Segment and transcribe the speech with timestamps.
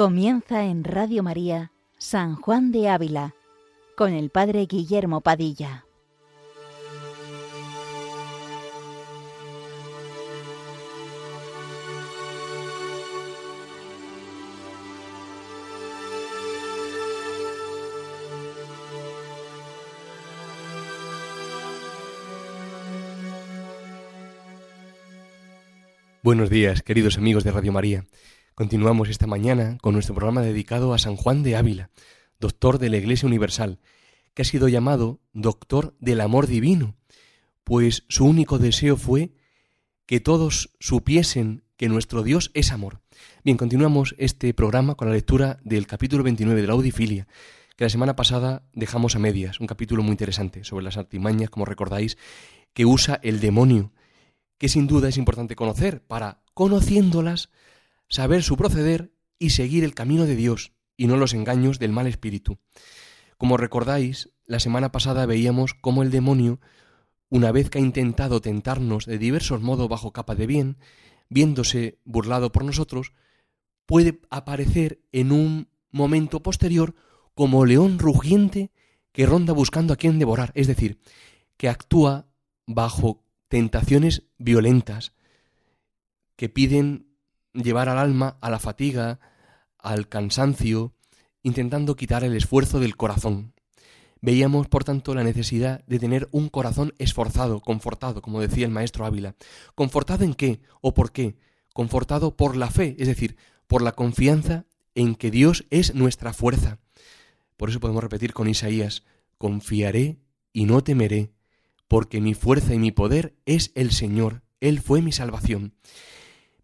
[0.00, 3.34] Comienza en Radio María San Juan de Ávila
[3.98, 5.84] con el Padre Guillermo Padilla.
[26.22, 28.06] Buenos días, queridos amigos de Radio María.
[28.60, 31.88] Continuamos esta mañana con nuestro programa dedicado a San Juan de Ávila,
[32.38, 33.80] doctor de la Iglesia Universal,
[34.34, 36.94] que ha sido llamado doctor del amor divino,
[37.64, 39.32] pues su único deseo fue
[40.04, 43.00] que todos supiesen que nuestro Dios es amor.
[43.44, 47.26] Bien, continuamos este programa con la lectura del capítulo 29 de la Audifilia,
[47.78, 51.64] que la semana pasada dejamos a medias, un capítulo muy interesante sobre las artimañas, como
[51.64, 52.18] recordáis,
[52.74, 53.94] que usa el demonio,
[54.58, 57.48] que sin duda es importante conocer para, conociéndolas,
[58.10, 62.06] saber su proceder y seguir el camino de Dios y no los engaños del mal
[62.06, 62.58] espíritu.
[63.38, 66.60] Como recordáis, la semana pasada veíamos cómo el demonio,
[67.30, 70.76] una vez que ha intentado tentarnos de diversos modos bajo capa de bien,
[71.30, 73.14] viéndose burlado por nosotros,
[73.86, 76.94] puede aparecer en un momento posterior
[77.34, 78.72] como león rugiente
[79.12, 81.00] que ronda buscando a quien devorar, es decir,
[81.56, 82.26] que actúa
[82.66, 85.14] bajo tentaciones violentas
[86.36, 87.09] que piden
[87.52, 89.20] llevar al alma a la fatiga,
[89.78, 90.92] al cansancio,
[91.42, 93.54] intentando quitar el esfuerzo del corazón.
[94.22, 99.06] Veíamos, por tanto, la necesidad de tener un corazón esforzado, confortado, como decía el maestro
[99.06, 99.34] Ávila.
[99.74, 101.36] ¿Confortado en qué o por qué?
[101.72, 106.78] Confortado por la fe, es decir, por la confianza en que Dios es nuestra fuerza.
[107.56, 109.04] Por eso podemos repetir con Isaías,
[109.38, 110.18] confiaré
[110.52, 111.32] y no temeré,
[111.88, 115.74] porque mi fuerza y mi poder es el Señor, Él fue mi salvación.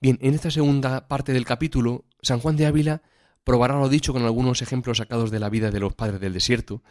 [0.00, 3.02] Bien, en esta segunda parte del capítulo, San Juan de Ávila
[3.44, 6.82] probará lo dicho con algunos ejemplos sacados de la vida de los padres del desierto,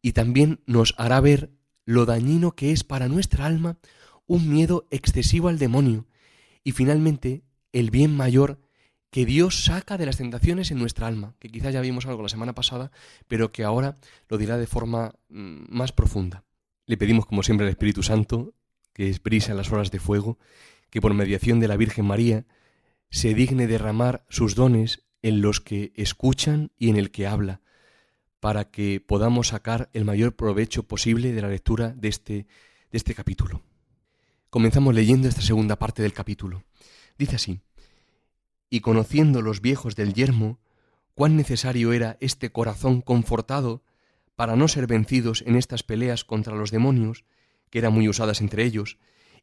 [0.00, 1.50] y también nos hará ver
[1.84, 3.78] lo dañino que es para nuestra alma
[4.26, 6.06] un miedo excesivo al demonio,
[6.64, 7.42] y finalmente
[7.72, 8.60] el bien mayor
[9.10, 12.28] que Dios saca de las tentaciones en nuestra alma, que quizás ya vimos algo la
[12.28, 12.92] semana pasada,
[13.26, 13.96] pero que ahora
[14.28, 16.44] lo dirá de forma mm, más profunda.
[16.86, 18.54] Le pedimos, como siempre, al Espíritu Santo,
[18.92, 20.38] que es brisa en las horas de fuego,
[20.90, 22.46] que por mediación de la Virgen María
[23.10, 27.60] se digne derramar sus dones en los que escuchan y en el que habla,
[28.40, 32.46] para que podamos sacar el mayor provecho posible de la lectura de este, de
[32.98, 33.62] este capítulo.
[34.50, 36.64] Comenzamos leyendo esta segunda parte del capítulo.
[37.18, 37.60] Dice así,
[38.70, 40.60] y conociendo los viejos del yermo,
[41.14, 43.82] cuán necesario era este corazón confortado
[44.36, 47.24] para no ser vencidos en estas peleas contra los demonios,
[47.70, 48.98] que eran muy usadas entre ellos,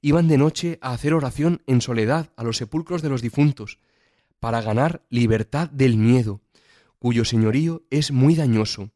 [0.05, 3.79] iban de noche a hacer oración en soledad a los sepulcros de los difuntos,
[4.39, 6.41] para ganar libertad del miedo,
[6.99, 8.91] cuyo señorío es muy dañoso.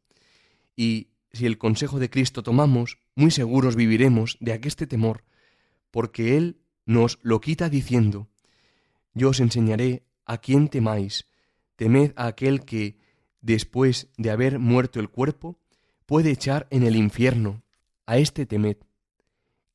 [0.76, 5.24] Y si el consejo de Cristo tomamos, muy seguros viviremos de aqueste temor,
[5.90, 8.28] porque Él nos lo quita diciendo,
[9.16, 11.26] Yo os enseñaré a quién temáis,
[11.76, 13.00] temed a aquel que,
[13.42, 15.58] después de haber muerto el cuerpo,
[16.06, 17.64] puede echar en el infierno,
[18.06, 18.78] a este temed.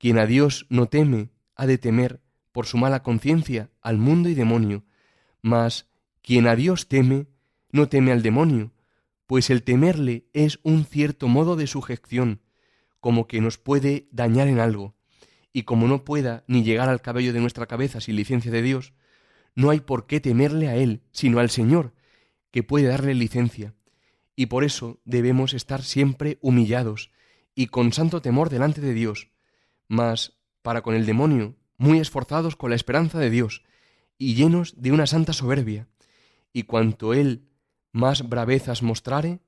[0.05, 2.21] Quien a Dios no teme, ha de temer,
[2.53, 4.85] por su mala conciencia, al mundo y demonio.
[5.41, 5.89] Mas
[6.21, 7.27] quien a Dios teme,
[7.71, 8.75] no teme al demonio,
[9.27, 12.43] pues el temerle es un cierto modo de sujeción,
[13.01, 14.95] como que nos puede dañar en algo,
[15.55, 18.93] y como no pueda ni llegar al cabello de nuestra cabeza sin licencia de Dios,
[19.55, 21.95] no hay por qué temerle a Él, sino al Señor,
[22.51, 23.73] que puede darle licencia,
[24.37, 27.11] y por eso debemos estar siempre humillados
[27.55, 29.31] y con santo temor delante de Dios,
[29.89, 33.63] mas para con el demonio, muy esforzados con la esperanza de Dios,
[34.19, 35.89] y llenos de una santa soberbia,
[36.53, 37.49] y cuanto él
[37.93, 39.41] más bravezas mostrare,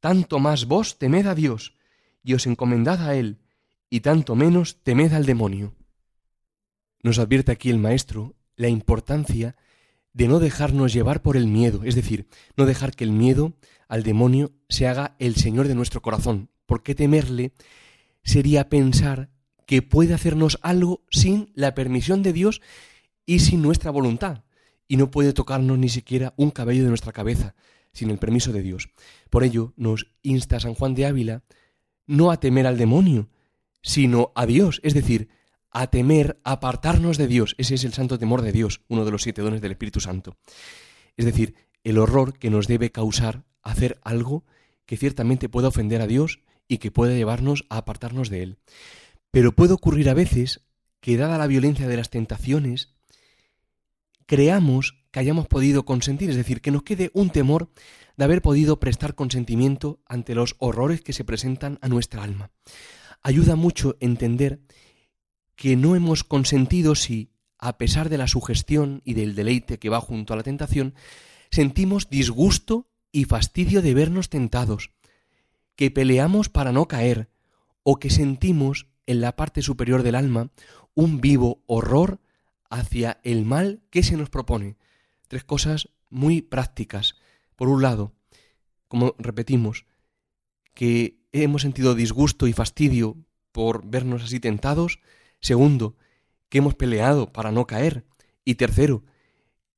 [0.00, 1.76] tanto más vos temed a Dios,
[2.22, 3.38] y os encomendad a él,
[3.88, 5.74] y tanto menos temed al demonio.
[7.02, 9.56] Nos advierte aquí el Maestro la importancia
[10.12, 13.54] de no dejarnos llevar por el miedo, es decir, no dejar que el miedo
[13.88, 17.52] al demonio se haga el Señor de nuestro corazón, porque temerle
[18.22, 19.30] sería pensar
[19.70, 22.60] que puede hacernos algo sin la permisión de Dios
[23.24, 24.42] y sin nuestra voluntad,
[24.88, 27.54] y no puede tocarnos ni siquiera un cabello de nuestra cabeza
[27.92, 28.88] sin el permiso de Dios.
[29.30, 31.44] Por ello nos insta San Juan de Ávila
[32.08, 33.28] no a temer al demonio,
[33.80, 35.28] sino a Dios, es decir,
[35.70, 37.54] a temer, apartarnos de Dios.
[37.56, 40.36] Ese es el santo temor de Dios, uno de los siete dones del Espíritu Santo.
[41.16, 44.42] Es decir, el horror que nos debe causar hacer algo
[44.84, 48.58] que ciertamente pueda ofender a Dios y que pueda llevarnos a apartarnos de Él.
[49.30, 50.62] Pero puede ocurrir a veces
[51.00, 52.94] que, dada la violencia de las tentaciones,
[54.26, 57.70] creamos que hayamos podido consentir, es decir, que nos quede un temor
[58.16, 62.50] de haber podido prestar consentimiento ante los horrores que se presentan a nuestra alma.
[63.22, 64.60] Ayuda mucho entender
[65.56, 70.00] que no hemos consentido si, a pesar de la sugestión y del deleite que va
[70.00, 70.94] junto a la tentación,
[71.50, 74.90] sentimos disgusto y fastidio de vernos tentados,
[75.76, 77.30] que peleamos para no caer,
[77.82, 80.50] o que sentimos en la parte superior del alma
[80.94, 82.20] un vivo horror
[82.70, 84.76] hacia el mal que se nos propone.
[85.26, 87.16] Tres cosas muy prácticas.
[87.56, 88.12] Por un lado,
[88.86, 89.84] como repetimos,
[90.74, 93.16] que hemos sentido disgusto y fastidio
[93.50, 95.00] por vernos así tentados.
[95.40, 95.96] Segundo,
[96.48, 98.06] que hemos peleado para no caer.
[98.44, 99.02] Y tercero,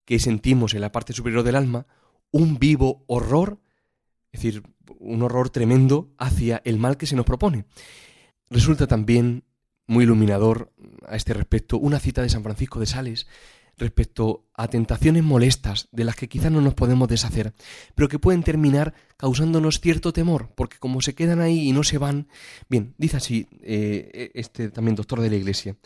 [0.04, 1.86] que sentimos en la parte superior del alma
[2.30, 3.62] un vivo horror,
[4.30, 4.62] es decir,
[4.98, 7.64] un horror tremendo hacia el mal que se nos propone.
[8.52, 9.44] Resulta también
[9.86, 10.72] muy iluminador
[11.08, 13.26] a este respecto una cita de San Francisco de Sales
[13.78, 17.54] respecto a tentaciones molestas de las que quizás no nos podemos deshacer,
[17.94, 21.96] pero que pueden terminar causándonos cierto temor, porque como se quedan ahí y no se
[21.96, 22.28] van,
[22.68, 25.76] bien, dice así eh, este también doctor de la Iglesia,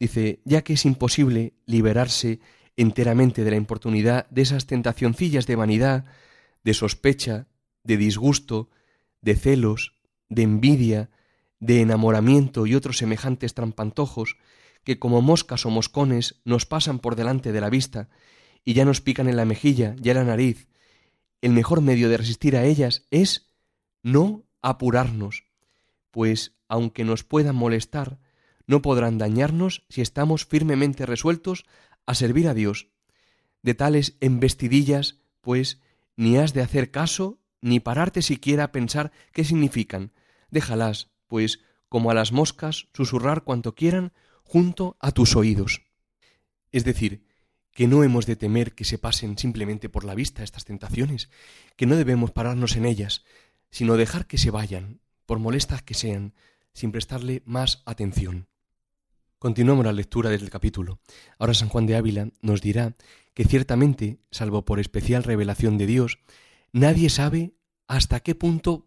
[0.00, 2.40] dice, ya que es imposible liberarse
[2.76, 6.04] enteramente de la importunidad de esas tentacioncillas de vanidad,
[6.64, 7.46] de sospecha,
[7.84, 8.68] de disgusto,
[9.22, 9.94] de celos,
[10.28, 11.10] de envidia,
[11.60, 14.36] de enamoramiento y otros semejantes trampantojos
[14.84, 18.08] que como moscas o moscones nos pasan por delante de la vista
[18.64, 20.68] y ya nos pican en la mejilla y en la nariz,
[21.40, 23.50] el mejor medio de resistir a ellas es
[24.02, 25.44] no apurarnos,
[26.10, 28.18] pues aunque nos puedan molestar,
[28.66, 31.64] no podrán dañarnos si estamos firmemente resueltos
[32.06, 32.88] a servir a Dios.
[33.62, 35.80] De tales embestidillas, pues,
[36.16, 40.12] ni has de hacer caso ni pararte siquiera a pensar qué significan.
[40.50, 44.12] Déjalas, pues, como a las moscas, susurrar cuanto quieran
[44.42, 45.82] junto a tus oídos.
[46.72, 47.24] Es decir,
[47.72, 51.28] que no hemos de temer que se pasen simplemente por la vista estas tentaciones,
[51.76, 53.24] que no debemos pararnos en ellas,
[53.70, 56.34] sino dejar que se vayan, por molestas que sean,
[56.72, 58.48] sin prestarle más atención.
[59.38, 61.00] Continuamos la lectura del capítulo.
[61.38, 62.96] Ahora San Juan de Ávila nos dirá
[63.34, 66.18] que ciertamente, salvo por especial revelación de Dios,
[66.72, 67.52] nadie sabe
[67.86, 68.86] hasta qué punto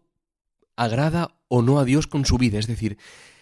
[0.80, 2.96] agrada o no a Dios con su vida, es decir,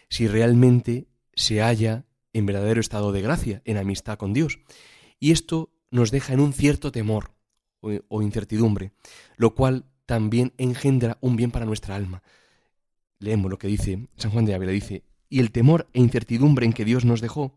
[0.08, 4.58] si realmente se halla en verdadero estado de gracia, en amistad con Dios.
[5.20, 7.30] Y esto nos deja en un cierto temor
[7.80, 8.90] o, incertidumbre,
[9.36, 12.24] lo cual también engendra un bien para nuestra alma.
[13.20, 16.72] Leemos lo que dice San Juan de Ávila, dice, y el temor e incertidumbre en
[16.72, 17.56] que Dios nos dejó,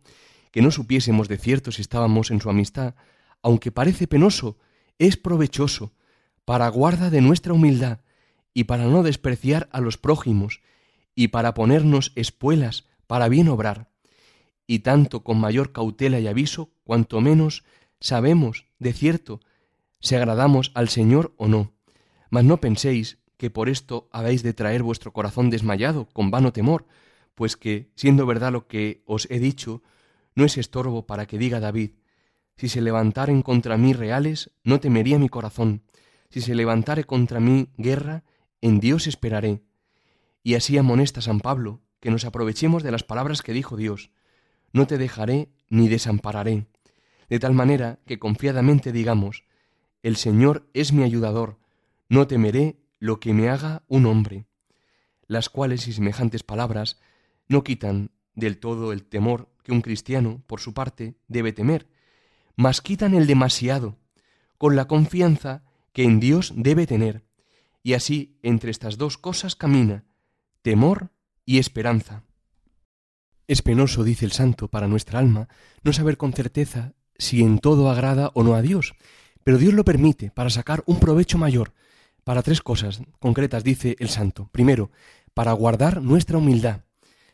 [0.51, 2.93] que no supiésemos de cierto si estábamos en su amistad,
[3.41, 4.57] aunque parece penoso,
[4.99, 5.91] es provechoso,
[6.45, 8.01] para guarda de nuestra humildad,
[8.53, 10.61] y para no despreciar a los prójimos,
[11.15, 13.91] y para ponernos espuelas para bien obrar,
[14.67, 17.63] y tanto con mayor cautela y aviso, cuanto menos
[17.99, 19.41] sabemos de cierto
[19.99, 21.73] si agradamos al Señor o no.
[22.29, 26.85] Mas no penséis que por esto habéis de traer vuestro corazón desmayado con vano temor,
[27.35, 29.83] pues que, siendo verdad lo que os he dicho,
[30.35, 31.91] no es estorbo para que diga David,
[32.55, 35.83] si se levantaren contra mí reales, no temería mi corazón,
[36.29, 38.23] si se levantare contra mí guerra,
[38.61, 39.61] en Dios esperaré.
[40.43, 44.11] Y así amonesta San Pablo, que nos aprovechemos de las palabras que dijo Dios,
[44.73, 46.67] no te dejaré ni desampararé,
[47.29, 49.43] de tal manera que confiadamente digamos,
[50.03, 51.59] el Señor es mi ayudador,
[52.09, 54.45] no temeré lo que me haga un hombre,
[55.27, 56.99] las cuales y semejantes palabras
[57.47, 61.87] no quitan del todo el temor que un cristiano, por su parte, debe temer,
[62.55, 63.97] mas quitan el demasiado,
[64.57, 65.63] con la confianza
[65.93, 67.23] que en Dios debe tener,
[67.83, 70.05] y así entre estas dos cosas camina,
[70.61, 71.11] temor
[71.45, 72.23] y esperanza.
[73.47, 75.49] Es penoso, dice el santo, para nuestra alma,
[75.83, 78.93] no saber con certeza si en todo agrada o no a Dios,
[79.43, 81.73] pero Dios lo permite para sacar un provecho mayor,
[82.23, 84.49] para tres cosas concretas, dice el santo.
[84.51, 84.91] Primero,
[85.33, 86.81] para guardar nuestra humildad.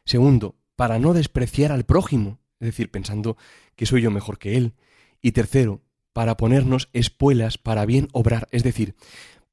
[0.05, 3.37] Segundo, para no despreciar al prójimo, es decir, pensando
[3.75, 4.73] que soy yo mejor que él.
[5.21, 5.81] Y tercero,
[6.13, 8.95] para ponernos espuelas para bien obrar, es decir,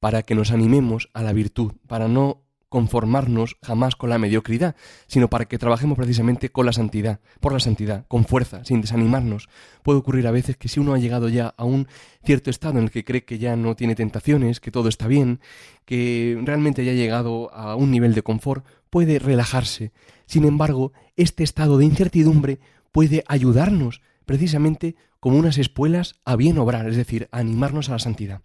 [0.05, 5.31] para que nos animemos a la virtud, para no conformarnos jamás con la mediocridad, sino
[5.31, 9.49] para que trabajemos precisamente con la santidad, por la santidad, con fuerza, sin desanimarnos.
[9.83, 11.89] Puede ocurrir a veces que si uno ha llegado ya a un
[12.23, 15.41] cierto estado en el que cree que ya no tiene tentaciones, que todo está bien,
[15.87, 19.93] que realmente ya llegado a un nivel de confort, puede relajarse.
[20.27, 22.61] Sin embargo, este estado de incertidumbre
[22.93, 27.99] puede ayudarnos precisamente como unas espuelas a bien obrar, es decir, a animarnos a la
[28.01, 28.43] santidad.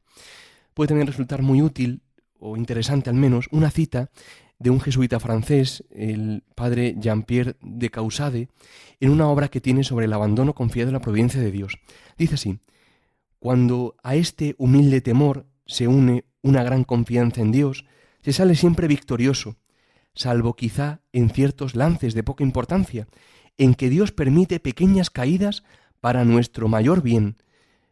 [0.73, 2.01] Puede también resultar muy útil,
[2.39, 4.09] o interesante al menos, una cita
[4.59, 8.49] de un jesuita francés, el padre Jean-Pierre de Causade,
[8.99, 11.79] en una obra que tiene sobre el abandono confiado en la providencia de Dios.
[12.17, 12.59] Dice así,
[13.39, 17.85] Cuando a este humilde temor se une una gran confianza en Dios,
[18.21, 19.57] se sale siempre victorioso,
[20.13, 23.07] salvo quizá en ciertos lances de poca importancia,
[23.57, 25.63] en que Dios permite pequeñas caídas
[26.01, 27.37] para nuestro mayor bien.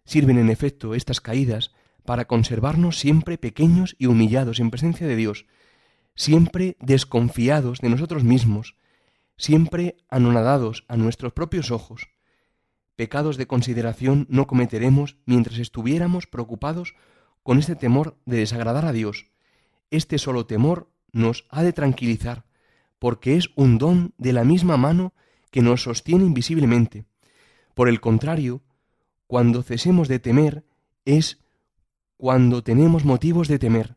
[0.05, 1.71] Sirven en efecto estas caídas
[2.07, 5.45] para conservarnos siempre pequeños y humillados en presencia de Dios,
[6.15, 8.77] siempre desconfiados de nosotros mismos,
[9.35, 12.07] siempre anonadados a nuestros propios ojos.
[12.95, 16.95] Pecados de consideración no cometeremos mientras estuviéramos preocupados
[17.43, 19.25] con este temor de desagradar a Dios.
[19.91, 22.45] Este solo temor nos ha de tranquilizar,
[22.99, 25.13] porque es un don de la misma mano
[25.51, 27.03] que nos sostiene invisiblemente.
[27.75, 28.61] Por el contrario,
[29.27, 30.63] cuando cesemos de temer
[31.03, 31.45] es
[32.17, 33.95] cuando tenemos motivos de temer.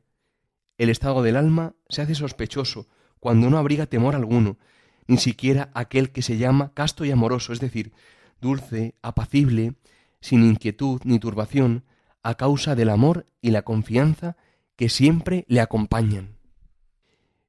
[0.79, 2.87] El estado del alma se hace sospechoso
[3.19, 4.59] cuando no abriga temor alguno,
[5.07, 7.93] ni siquiera aquel que se llama casto y amoroso, es decir,
[8.41, 9.75] dulce, apacible,
[10.21, 11.85] sin inquietud ni turbación,
[12.23, 14.37] a causa del amor y la confianza
[14.77, 16.41] que siempre le acompañan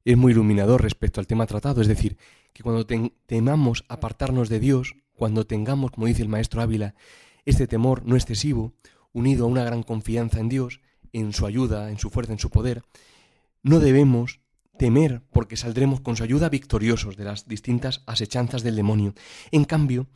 [0.06, 2.18] es muy iluminador respecto al tema tratado, es decir,
[2.54, 2.86] que cuando
[3.26, 6.96] temamos apartarnos de Dios, cuando tengamos, como dice el maestro Ávila,
[7.46, 8.74] este temor no excesivo,
[9.14, 10.82] unido a una gran confianza en Dios,
[11.14, 12.84] en su ayuda, en su fuerza, en su poder,
[13.64, 14.42] no debemos
[14.78, 19.14] temer porque saldremos con su ayuda victoriosos de las distintas asechanzas del demonio.
[19.52, 20.08] En cambio,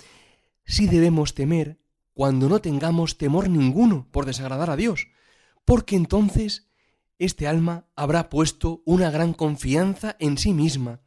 [0.66, 1.80] sí debemos temer
[2.14, 5.08] cuando no tengamos temor ninguno por desagradar a Dios,
[5.66, 6.70] porque entonces
[7.20, 11.02] este alma habrá puesto una gran confianza en sí misma,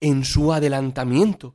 [0.00, 1.54] en su adelantamiento,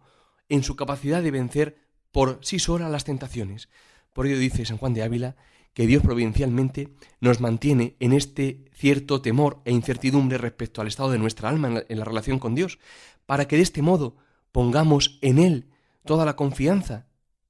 [0.50, 1.77] en su capacidad de vencer
[2.12, 3.70] por sí sola las tentaciones.
[4.13, 5.36] Por ello dice San Juan de Ávila
[5.75, 11.20] que Dios providencialmente nos mantiene en este cierto temor e incertidumbre respecto al estado de
[11.20, 12.79] nuestra alma en la, relación con Dios,
[13.25, 14.15] para que de este modo
[14.53, 15.70] pongamos en Él
[16.05, 17.08] toda la confianza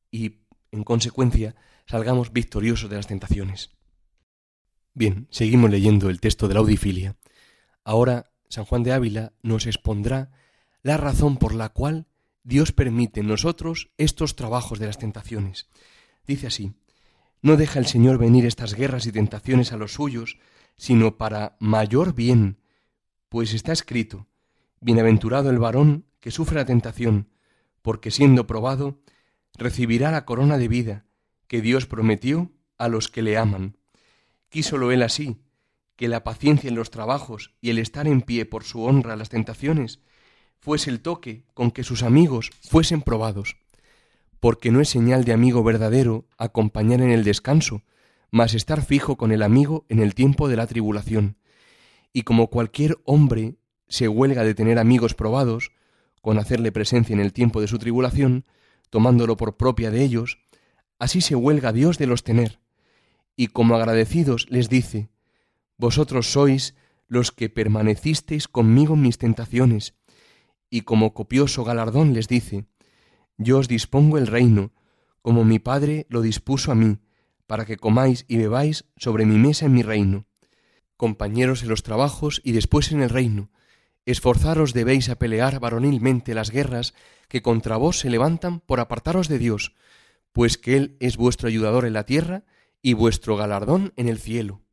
[0.09, 0.39] y,
[0.71, 1.55] en consecuencia,
[1.85, 3.69] salgamos victoriosos de las tentaciones.
[4.95, 7.17] Bien, seguimos leyendo el texto de la audifilia.
[7.83, 10.31] Ahora San Juan de Ávila nos expondrá
[10.81, 12.07] la razón por la cual
[12.43, 15.69] Dios permite en nosotros estos trabajos de las tentaciones.
[16.25, 16.73] Dice así,
[17.45, 20.39] no deja el Señor venir estas guerras y tentaciones a los suyos,
[20.77, 22.57] sino para mayor bien,
[23.29, 24.25] pues está escrito,
[24.81, 27.29] Bienaventurado el varón que sufre la tentación,
[27.83, 28.99] porque siendo probado,
[29.53, 31.05] recibirá la corona de vida
[31.45, 33.77] que Dios prometió a los que le aman.
[34.49, 35.37] Quísolo él así,
[35.97, 39.17] que la paciencia en los trabajos y el estar en pie por su honra a
[39.17, 39.99] las tentaciones
[40.57, 43.55] fuese el toque con que sus amigos fuesen probados,
[44.45, 47.81] porque no es señal de amigo verdadero acompañar en el descanso,
[48.29, 51.39] mas estar fijo con el amigo en el tiempo de la tribulación.
[52.13, 53.55] Y como cualquier hombre
[53.87, 55.71] se huelga de tener amigos probados,
[56.21, 58.45] con hacerle presencia en el tiempo de su tribulación,
[58.91, 60.37] tomándolo por propia de ellos,
[60.99, 62.59] así se huelga Dios de los tener,
[63.35, 65.09] y como agradecidos les dice,
[65.79, 66.75] Vosotros sois
[67.07, 69.95] los que permanecisteis conmigo en mis tentaciones,
[70.69, 72.65] y como copioso galardón les dice,
[73.37, 74.71] Yo os dispongo el reino,
[75.21, 76.99] como mi Padre lo dispuso a mí,
[77.47, 80.25] para que comáis y bebáis sobre mi mesa en mi reino.
[80.97, 83.49] Compañeros en los trabajos y después en el reino,
[84.05, 86.93] esforzaros debéis a pelear varonilmente las guerras
[87.27, 89.73] que contra vos se levantan por apartaros de Dios,
[90.31, 92.43] pues que Él es vuestro ayudador en la tierra
[92.81, 94.64] y vuestro galardón en el cielo.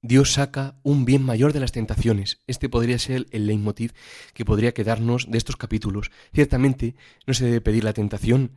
[0.00, 2.40] Dios saca un bien mayor de las tentaciones.
[2.46, 3.92] Este podría ser el leitmotiv
[4.32, 6.10] que podría quedarnos de estos capítulos.
[6.32, 6.94] Ciertamente
[7.26, 8.52] no se debe pedir la tentación,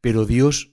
[0.00, 0.72] pero Dios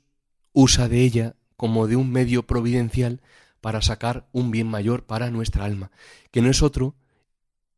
[0.53, 3.21] usa de ella como de un medio providencial
[3.59, 5.91] para sacar un bien mayor para nuestra alma,
[6.31, 6.95] que no es otro,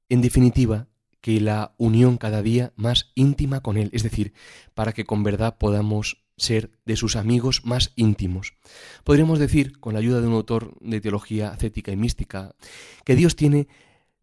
[0.09, 0.87] en definitiva,
[1.21, 4.33] que la unión cada día más íntima con Él, es decir,
[4.75, 8.53] para que con verdad podamos ser de sus amigos más íntimos.
[9.03, 12.55] Podríamos decir, con la ayuda de un autor de teología ascética y mística,
[13.03, 13.67] que Dios tiene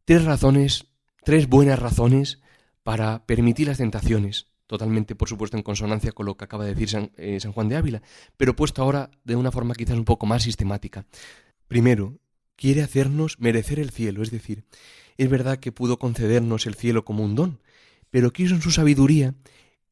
[0.05, 0.87] tres razones,
[1.25, 2.41] tres buenas razones
[2.83, 6.89] para permitir las tentaciones, totalmente, por supuesto, en consonancia con lo que acaba de decir
[6.89, 8.03] San, eh, San Juan de Ávila,
[8.37, 11.07] pero puesto ahora de una forma quizás un poco más sistemática.
[11.69, 12.19] Primero,
[12.57, 14.65] quiere hacernos merecer el cielo, es decir,
[15.17, 17.61] es verdad que pudo concedernos el cielo como un don,
[18.11, 19.35] pero quiso en su sabiduría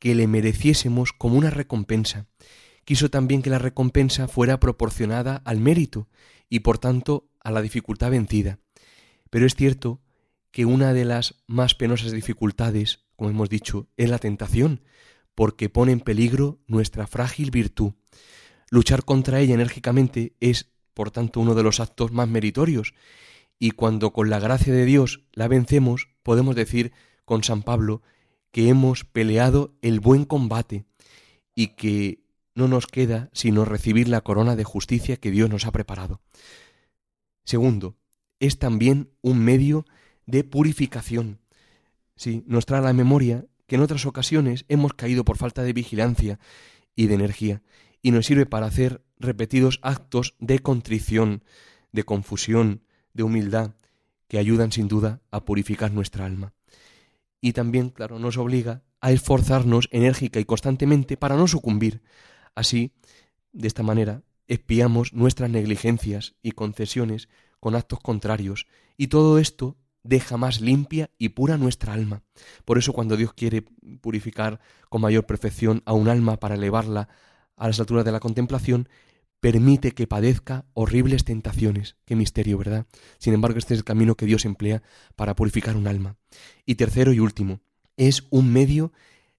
[0.00, 2.26] que le mereciésemos como una recompensa.
[2.84, 6.08] Quiso también que la recompensa fuera proporcionada al mérito
[6.48, 8.58] y por tanto a la dificultad vencida.
[9.30, 10.00] Pero es cierto
[10.50, 14.82] que una de las más penosas dificultades, como hemos dicho, es la tentación,
[15.36, 17.92] porque pone en peligro nuestra frágil virtud.
[18.70, 22.94] Luchar contra ella enérgicamente es, por tanto, uno de los actos más meritorios,
[23.58, 26.92] y cuando con la gracia de Dios la vencemos, podemos decir
[27.24, 28.02] con San Pablo
[28.50, 30.84] que hemos peleado el buen combate
[31.54, 35.72] y que no nos queda sino recibir la corona de justicia que Dios nos ha
[35.72, 36.20] preparado.
[37.44, 37.96] Segundo,
[38.38, 39.86] es también un medio
[40.26, 41.40] de purificación.
[42.16, 45.72] Sí, nos trae a la memoria que en otras ocasiones hemos caído por falta de
[45.72, 46.38] vigilancia
[46.96, 47.62] y de energía,
[48.02, 51.44] y nos sirve para hacer repetidos actos de contrición,
[51.92, 52.82] de confusión,
[53.14, 53.74] de humildad,
[54.26, 56.52] que ayudan sin duda a purificar nuestra alma.
[57.40, 62.02] Y también, claro, nos obliga a esforzarnos enérgica y constantemente para no sucumbir.
[62.54, 62.92] Así,
[63.52, 67.28] de esta manera, espiamos nuestras negligencias y concesiones
[67.60, 68.66] con actos contrarios,
[68.96, 72.22] y todo esto deja más limpia y pura nuestra alma.
[72.64, 73.62] Por eso cuando Dios quiere
[74.00, 77.08] purificar con mayor perfección a un alma para elevarla
[77.56, 78.88] a las alturas de la contemplación,
[79.40, 81.96] permite que padezca horribles tentaciones.
[82.04, 82.86] Qué misterio, ¿verdad?
[83.18, 84.82] Sin embargo, este es el camino que Dios emplea
[85.16, 86.16] para purificar un alma.
[86.66, 87.60] Y tercero y último,
[87.96, 88.92] es un medio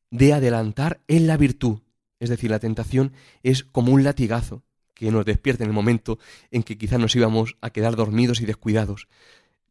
[0.09, 1.79] de adelantar en la virtud.
[2.19, 6.19] Es decir, la tentación es como un latigazo que nos despierta en el momento
[6.51, 9.07] en que quizás nos íbamos a quedar dormidos y descuidados.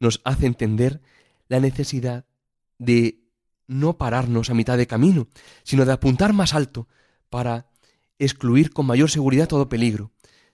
[0.00, 1.00] Nos hace entender
[1.48, 2.24] la necesidad
[2.78, 3.20] de
[3.68, 5.28] no pararnos a mitad de camino,
[5.62, 6.88] sino de apuntar más alto
[7.28, 7.68] para
[8.18, 10.10] excluir con mayor seguridad todo peligro.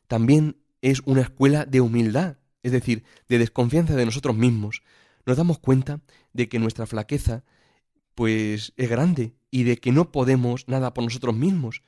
[0.09, 4.83] También es una escuela de humildad, es decir, de desconfianza de nosotros mismos.
[5.25, 6.01] Nos damos cuenta
[6.33, 7.45] de que nuestra flaqueza
[8.15, 11.83] pues es grande y de que no podemos nada por nosotros mismos.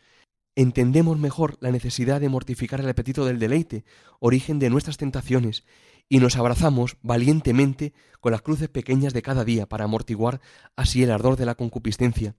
[0.57, 3.85] Entendemos mejor la necesidad de mortificar el apetito del deleite,
[4.21, 5.65] origen de nuestras tentaciones,
[6.09, 10.41] y nos abrazamos valientemente con las cruces pequeñas de cada día para amortiguar
[10.77, 12.35] así el ardor de la concupiscencia.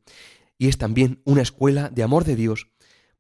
[0.58, 2.68] Y es también una escuela de amor de Dios,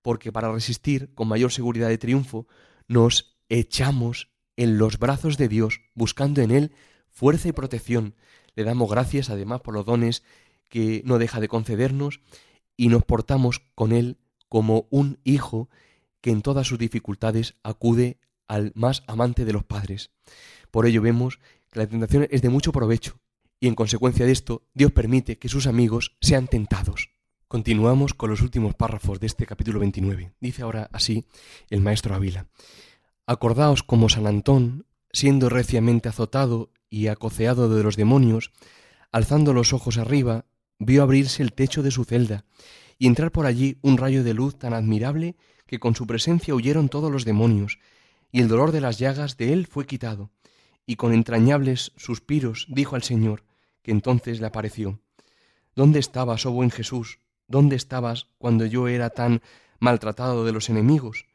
[0.09, 2.47] porque para resistir con mayor seguridad de triunfo
[2.87, 6.71] nos echamos en los brazos de Dios, buscando en Él
[7.11, 8.15] fuerza y protección.
[8.55, 10.23] Le damos gracias además por los dones
[10.67, 12.21] que no deja de concedernos
[12.75, 15.69] y nos portamos con Él como un hijo
[16.21, 20.09] que en todas sus dificultades acude al más amante de los padres.
[20.71, 21.37] Por ello vemos
[21.69, 23.19] que la tentación es de mucho provecho
[23.59, 27.11] y en consecuencia de esto Dios permite que sus amigos sean tentados.
[27.51, 30.33] Continuamos con los últimos párrafos de este capítulo 29.
[30.39, 31.25] Dice ahora así
[31.71, 32.45] el maestro Ávila.
[33.25, 38.51] Acordaos como San Antón, siendo reciamente azotado y acoceado de los demonios,
[39.11, 40.45] alzando los ojos arriba,
[40.77, 42.45] vio abrirse el techo de su celda
[42.99, 45.35] y entrar por allí un rayo de luz tan admirable
[45.65, 47.79] que con su presencia huyeron todos los demonios,
[48.31, 50.29] y el dolor de las llagas de él fue quitado,
[50.85, 53.43] y con entrañables suspiros dijo al Señor,
[53.81, 55.01] que entonces le apareció,
[55.75, 57.19] ¿Dónde estabas, oh buen Jesús?
[57.49, 59.41] ¿Dónde estabas cuando yo era tan
[59.79, 61.25] maltratado de los enemigos?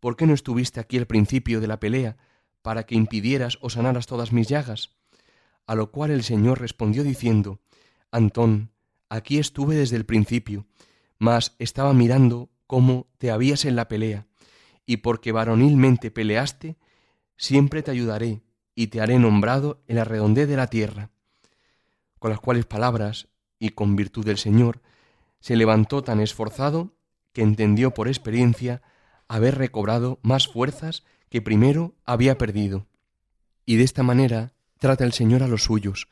[0.00, 2.18] ¿Por qué no estuviste aquí al principio de la pelea,
[2.60, 4.90] para que impidieras o sanaras todas mis llagas?
[5.66, 7.60] A lo cual el Señor respondió diciendo,
[8.10, 8.70] Antón,
[9.08, 10.66] aquí estuve desde el principio,
[11.18, 14.26] mas estaba mirando cómo te habías en la pelea,
[14.84, 16.76] y porque varonilmente peleaste,
[17.38, 18.42] siempre te ayudaré
[18.74, 21.10] y te haré nombrado en la redondez de la tierra.
[22.18, 24.82] Con las cuales palabras, y con virtud del Señor,
[25.42, 26.94] se levantó tan esforzado
[27.32, 28.80] que entendió por experiencia
[29.26, 32.86] haber recobrado más fuerzas que primero había perdido.
[33.66, 36.06] Y de esta manera trata el Señor a los suyos,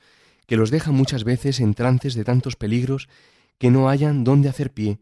[0.47, 3.09] que los deja muchas veces en trances de tantos peligros
[3.59, 4.99] que no hayan dónde hacer pie,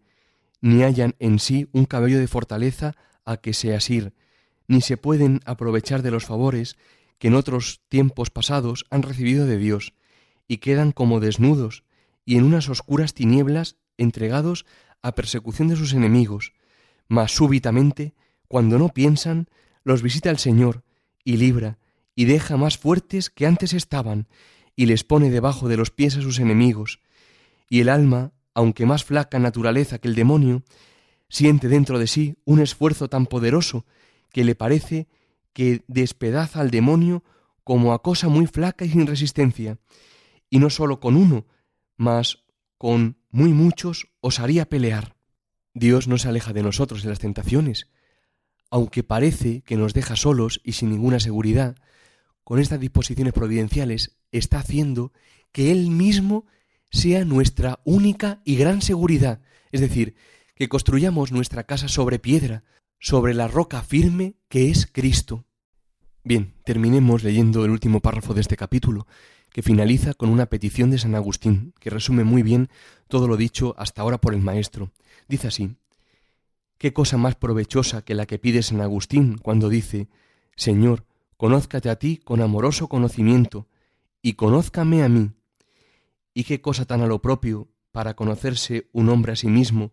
[0.61, 4.13] ni hayan en sí un cabello de fortaleza a que se asir,
[4.67, 6.77] ni se pueden aprovechar de los favores
[7.19, 9.95] que en otros tiempos pasados han recibido de Dios,
[10.47, 11.85] y quedan como desnudos
[12.27, 14.65] y en unas oscuras tinieblas entregados
[15.03, 16.55] a persecución de sus enemigos,
[17.09, 18.15] mas súbitamente,
[18.49, 19.49] cuando no piensan,
[19.85, 20.85] los visita el Señor,
[21.25, 21.79] y libra,
[22.15, 24.29] y deja más fuertes que antes estaban,
[24.75, 27.01] y les pone debajo de los pies a sus enemigos,
[27.69, 30.63] y el alma, aunque más flaca naturaleza que el demonio,
[31.29, 33.85] siente dentro de sí un esfuerzo tan poderoso
[34.33, 35.09] que le parece
[35.53, 37.25] que despedaza al demonio
[37.65, 39.79] como a cosa muy flaca y sin resistencia,
[40.51, 41.47] y no sólo con uno,
[41.97, 42.45] mas
[42.79, 45.17] con muy muchos os haría pelear.
[45.75, 47.89] Dios no se aleja de nosotros en las tentaciones,
[48.71, 51.77] aunque parece que nos deja solos y sin ninguna seguridad,
[52.45, 55.13] con estas disposiciones providenciales está haciendo
[55.53, 56.47] que Él mismo
[56.91, 60.17] sea nuestra única y gran seguridad, es decir,
[60.55, 62.65] que construyamos nuestra casa sobre piedra,
[62.99, 65.47] sobre la roca firme que es Cristo.
[66.25, 69.07] Bien, terminemos leyendo el último párrafo de este capítulo,
[69.53, 72.69] que finaliza con una petición de San Agustín, que resume muy bien
[73.09, 74.91] todo lo dicho hasta ahora por el Maestro.
[75.29, 75.77] Dice así,
[76.79, 80.09] ¿Qué cosa más provechosa que la que pide San Agustín cuando dice,
[80.57, 81.05] Señor,
[81.37, 83.67] conózcate a ti con amoroso conocimiento,
[84.23, 85.33] y conózcame a mí,
[86.35, 89.93] ¿Y qué cosa tan a lo propio para conocerse un hombre a sí mismo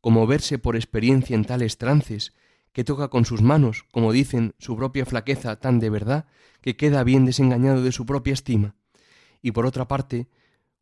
[0.00, 2.34] como verse por experiencia en tales trances,
[2.72, 6.26] que toca con sus manos, como dicen, su propia flaqueza tan de verdad,
[6.60, 8.76] que queda bien desengañado de su propia estima.
[9.42, 10.28] Y por otra parte,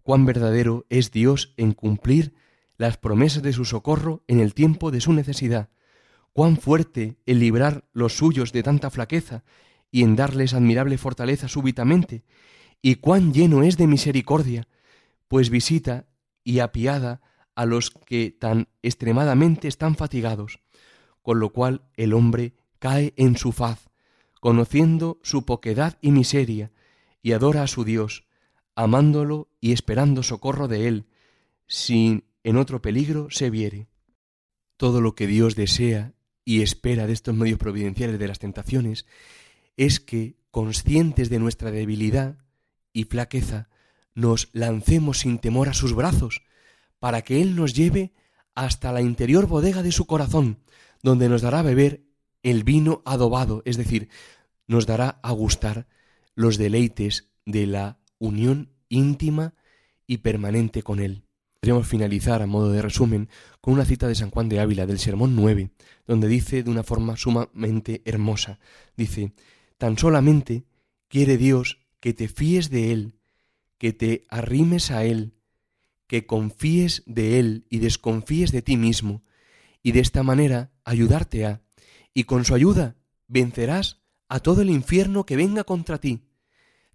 [0.03, 2.35] cuán verdadero es Dios en cumplir
[2.79, 5.71] las promesas de su socorro en el tiempo de su necesidad,
[6.33, 9.45] cuán fuerte en librar los suyos de tanta flaqueza
[9.91, 12.25] y en darles admirable fortaleza súbitamente,
[12.83, 14.69] y cuán lleno es de misericordia,
[15.29, 16.07] pues visita
[16.45, 17.21] y apiada
[17.55, 20.61] a los que tan extremadamente están fatigados,
[21.23, 23.89] con lo cual el hombre cae en su faz,
[24.41, 26.71] conociendo su poquedad y miseria,
[27.23, 28.26] y adora a su Dios,
[28.77, 31.07] amándolo y esperando socorro de él,
[31.67, 33.89] sin en otro peligro se viere.
[34.77, 36.13] Todo lo que Dios desea
[36.45, 39.07] y espera de estos medios providenciales de las tentaciones
[39.77, 42.39] es que, conscientes de nuestra debilidad
[42.93, 43.69] y flaqueza,
[44.15, 46.43] nos lancemos sin temor a sus brazos,
[46.99, 48.13] para que Él nos lleve
[48.55, 50.61] hasta la interior bodega de su corazón,
[51.03, 52.05] donde nos dará a beber
[52.43, 54.09] el vino adobado, es decir,
[54.67, 55.89] nos dará a gustar
[56.35, 59.55] los deleites de la unión íntima
[60.07, 61.25] y permanente con Él.
[61.61, 63.29] Podríamos finalizar a modo de resumen
[63.61, 65.71] con una cita de San Juan de Ávila del Sermón 9,
[66.07, 68.61] donde dice de una forma sumamente hermosa,
[68.97, 69.33] dice,
[69.79, 70.65] tan solamente
[71.09, 73.15] quiere Dios que te fíes de Él,
[73.79, 75.35] que te arrimes a Él,
[76.07, 79.25] que confíes de Él y desconfíes de ti mismo,
[79.83, 81.63] y de esta manera ayudarte a,
[82.15, 82.97] y con su ayuda
[83.29, 86.26] vencerás a todo el infierno que venga contra ti.